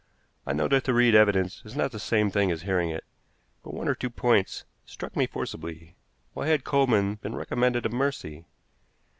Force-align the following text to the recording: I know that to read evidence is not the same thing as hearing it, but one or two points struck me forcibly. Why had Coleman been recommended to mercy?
I 0.47 0.53
know 0.53 0.67
that 0.69 0.83
to 0.85 0.95
read 0.95 1.13
evidence 1.13 1.61
is 1.63 1.75
not 1.75 1.91
the 1.91 1.99
same 1.99 2.31
thing 2.31 2.49
as 2.49 2.63
hearing 2.63 2.89
it, 2.89 3.03
but 3.61 3.75
one 3.75 3.87
or 3.87 3.93
two 3.93 4.09
points 4.09 4.65
struck 4.83 5.15
me 5.15 5.27
forcibly. 5.27 5.95
Why 6.33 6.47
had 6.47 6.63
Coleman 6.63 7.17
been 7.21 7.35
recommended 7.35 7.83
to 7.83 7.89
mercy? 7.89 8.47